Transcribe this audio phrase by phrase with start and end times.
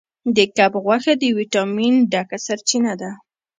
[0.35, 3.11] د کب غوښه د ویټامین ډکه سرچینه ده.